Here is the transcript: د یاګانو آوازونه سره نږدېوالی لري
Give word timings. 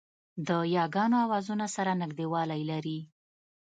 د 0.47 0.49
یاګانو 0.77 1.15
آوازونه 1.25 1.65
سره 1.75 1.91
نږدېوالی 2.01 2.61
لري 2.71 2.99